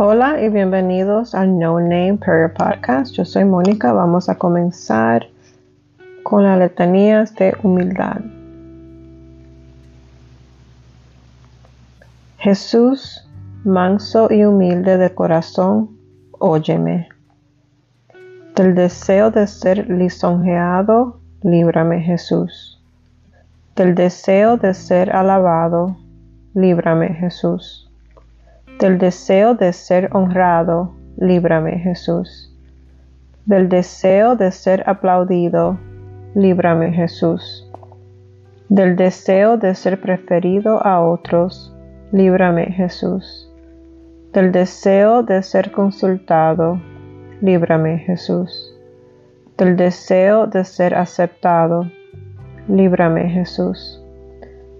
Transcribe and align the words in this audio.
Hola 0.00 0.40
y 0.40 0.48
bienvenidos 0.48 1.34
al 1.34 1.58
No 1.58 1.80
Name 1.80 2.18
Prayer 2.18 2.54
Podcast. 2.54 3.12
Yo 3.16 3.24
soy 3.24 3.44
Mónica. 3.44 3.92
Vamos 3.92 4.28
a 4.28 4.38
comenzar 4.38 5.26
con 6.22 6.44
las 6.44 6.56
letanías 6.56 7.34
de 7.34 7.56
humildad. 7.64 8.20
Jesús, 12.36 13.28
manso 13.64 14.28
y 14.30 14.44
humilde 14.44 14.98
de 14.98 15.12
corazón, 15.12 15.98
óyeme. 16.30 17.08
Del 18.54 18.76
deseo 18.76 19.32
de 19.32 19.48
ser 19.48 19.90
lisonjeado, 19.90 21.18
líbrame 21.42 22.02
Jesús. 22.02 22.80
Del 23.74 23.96
deseo 23.96 24.58
de 24.58 24.74
ser 24.74 25.10
alabado, 25.10 25.96
líbrame 26.54 27.14
Jesús 27.14 27.87
del 28.78 28.98
deseo 28.98 29.54
de 29.54 29.72
ser 29.72 30.08
honrado, 30.12 30.94
líbrame 31.16 31.80
Jesús. 31.80 32.54
Del 33.44 33.68
deseo 33.68 34.36
de 34.36 34.52
ser 34.52 34.84
aplaudido, 34.86 35.78
líbrame 36.36 36.92
Jesús. 36.92 37.68
Del 38.68 38.94
deseo 38.94 39.56
de 39.56 39.74
ser 39.74 40.00
preferido 40.00 40.80
a 40.86 41.00
otros, 41.00 41.74
líbrame 42.12 42.66
Jesús. 42.66 43.52
Del 44.32 44.52
deseo 44.52 45.24
de 45.24 45.42
ser 45.42 45.72
consultado, 45.72 46.80
líbrame 47.40 47.98
Jesús. 47.98 48.72
Del 49.56 49.76
deseo 49.76 50.46
de 50.46 50.64
ser 50.64 50.94
aceptado, 50.94 51.90
líbrame 52.68 53.28
Jesús. 53.28 54.00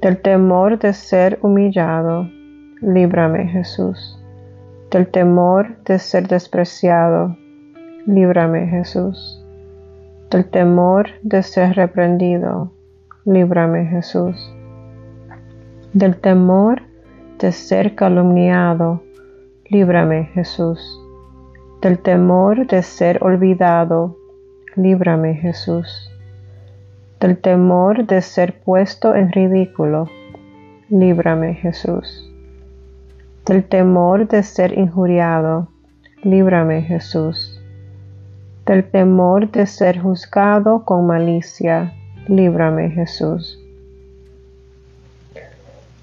Del 0.00 0.22
temor 0.22 0.78
de 0.78 0.92
ser 0.92 1.40
humillado, 1.42 2.28
líbrame 2.80 3.46
Jesús. 3.48 4.18
Del 4.90 5.06
temor 5.08 5.76
de 5.84 5.98
ser 5.98 6.26
despreciado, 6.28 7.36
líbrame 8.06 8.66
Jesús. 8.66 9.44
Del 10.30 10.46
temor 10.46 11.10
de 11.22 11.42
ser 11.42 11.76
reprendido, 11.76 12.72
líbrame 13.24 13.86
Jesús. 13.86 14.54
Del 15.92 16.16
temor 16.16 16.82
de 17.38 17.52
ser 17.52 17.94
calumniado, 17.94 19.02
líbrame 19.68 20.24
Jesús. 20.34 21.00
Del 21.82 21.98
temor 21.98 22.66
de 22.66 22.82
ser 22.82 23.22
olvidado, 23.22 24.16
líbrame 24.74 25.34
Jesús. 25.34 26.10
Del 27.20 27.38
temor 27.38 28.06
de 28.06 28.22
ser 28.22 28.60
puesto 28.60 29.14
en 29.14 29.30
ridículo, 29.30 30.08
líbrame 30.88 31.54
Jesús 31.54 32.29
del 33.46 33.64
temor 33.64 34.28
de 34.28 34.42
ser 34.42 34.78
injuriado, 34.78 35.68
líbrame 36.22 36.82
Jesús. 36.82 37.60
Del 38.66 38.88
temor 38.88 39.50
de 39.50 39.66
ser 39.66 39.98
juzgado 40.00 40.84
con 40.84 41.06
malicia, 41.06 41.94
líbrame 42.28 42.90
Jesús. 42.90 43.58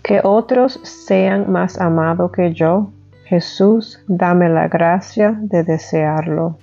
Que 0.02 0.22
otros 0.24 0.80
sean 0.84 1.52
más 1.52 1.80
amados 1.80 2.32
que 2.32 2.54
yo, 2.54 2.90
Jesús, 3.26 4.04
dame 4.08 4.50
la 4.50 4.68
gracia 4.68 5.38
de 5.40 5.64
desearlo. 5.64 6.58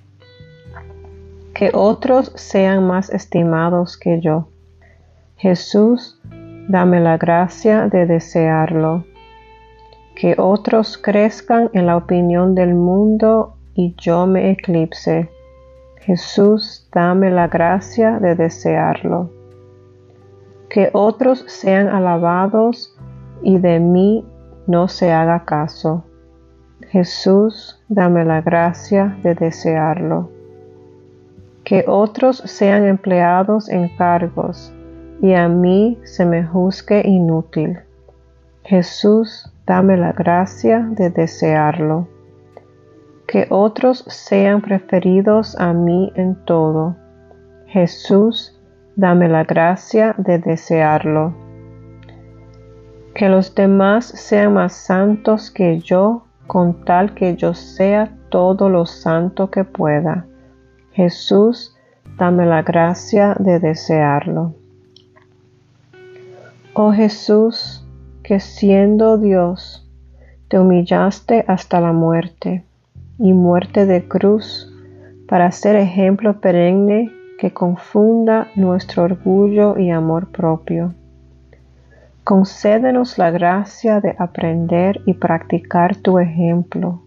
Que 1.55 1.70
otros 1.72 2.33
sean 2.34 2.86
más 2.86 3.11
estimados 3.11 3.97
que 3.97 4.20
yo, 4.20 4.48
Jesús, 5.36 6.20
dame 6.69 7.00
la 7.00 7.16
gracia 7.16 7.86
de 7.86 8.06
desearlo 8.06 9.05
que 10.15 10.37
otros 10.39 10.97
crezcan 10.97 11.71
en 11.72 11.87
la 11.87 11.97
opinión 11.97 12.55
del 12.55 12.75
mundo 12.75 13.55
y 13.75 13.94
yo 13.99 14.27
me 14.27 14.50
eclipse. 14.50 15.28
Jesús, 16.00 16.88
dame 16.93 17.31
la 17.31 17.49
gracia 17.49 18.19
de 18.21 18.34
desearlo. 18.34 19.31
Que 20.69 20.91
otros 20.93 21.44
sean 21.49 21.88
alabados 21.88 22.97
y 23.43 23.59
de 23.59 23.81
mí 23.81 24.25
no 24.66 24.88
se 24.88 25.12
haga 25.12 25.44
caso. 25.44 26.05
Jesús, 26.88 27.83
dame 27.88 28.25
la 28.25 28.41
gracia 28.41 29.17
de 29.22 29.34
desearlo. 29.34 30.31
Que 31.65 31.84
otros 31.88 32.43
sean 32.44 32.84
empleados 32.87 33.69
en 33.69 33.88
cargos 33.97 34.72
y 35.22 35.33
a 35.33 35.49
mí 35.49 35.99
se 36.05 36.27
me 36.27 36.44
juzgue 36.44 37.03
inútil. 37.09 37.78
Jesús, 38.65 39.50
dame 39.66 39.97
la 39.97 40.12
gracia 40.12 40.80
de 40.91 41.10
desearlo. 41.10 42.08
Que 43.26 43.47
otros 43.48 44.04
sean 44.08 44.60
preferidos 44.60 45.58
a 45.58 45.72
mí 45.72 46.12
en 46.14 46.34
todo. 46.44 46.97
Jesús, 47.66 48.60
dame 48.94 49.28
la 49.28 49.44
gracia 49.44 50.14
de 50.19 50.38
desearlo. 50.38 51.34
Que 53.14 53.28
los 53.28 53.54
demás 53.54 54.04
sean 54.04 54.54
más 54.54 54.75
santos 54.75 55.50
que 55.50 55.78
yo, 55.78 56.26
con 56.46 56.84
tal 56.84 57.14
que 57.14 57.36
yo 57.36 57.54
sea 57.54 58.14
todo 58.28 58.69
lo 58.69 58.84
santo 58.84 59.50
que 59.50 59.64
pueda. 59.64 60.26
Jesús, 60.92 61.75
dame 62.19 62.44
la 62.44 62.62
gracia 62.62 63.34
de 63.38 63.58
desearlo. 63.58 64.54
Oh 66.75 66.92
Jesús, 66.92 67.74
que 68.25 68.41
siendo 68.41 69.19
Dios, 69.19 69.87
te 70.49 70.59
humillaste 70.59 71.45
hasta 71.47 71.79
la 71.81 71.93
muerte 71.93 72.65
y 73.19 73.35
muerte 73.35 73.85
de 73.85 74.09
cruz 74.09 74.73
para 75.29 75.53
ser 75.53 75.77
ejemplo 75.77 76.41
perenne 76.41 77.12
que 77.39 77.53
confunda 77.53 78.49
nuestro 78.57 79.03
orgullo 79.03 79.79
y 79.79 79.91
amor 79.91 80.33
propio. 80.33 80.95
Concédenos 82.25 83.19
la 83.19 83.31
gracia 83.31 84.01
de 84.01 84.17
aprender 84.19 85.03
y 85.05 85.12
practicar 85.12 85.95
tu 85.97 86.19
ejemplo, 86.19 87.03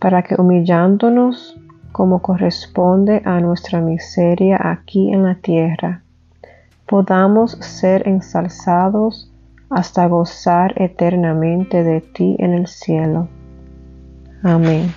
para 0.00 0.24
que 0.24 0.34
humillándonos 0.34 1.56
como 1.92 2.20
corresponde 2.20 3.22
a 3.24 3.38
nuestra 3.38 3.80
miseria 3.80 4.58
aquí 4.60 5.12
en 5.12 5.22
la 5.22 5.36
tierra, 5.36 6.02
podamos 6.86 7.52
ser 7.60 8.08
ensalzados 8.08 9.29
hasta 9.70 10.06
gozar 10.06 10.74
eternamente 10.82 11.84
de 11.84 12.00
ti 12.00 12.36
en 12.38 12.52
el 12.52 12.66
cielo. 12.66 13.28
Amén. 14.42 14.92